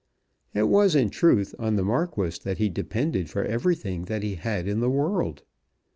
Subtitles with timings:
[0.55, 4.67] It was in truth on the Marquis that he depended for everything that he had
[4.67, 5.43] in the world.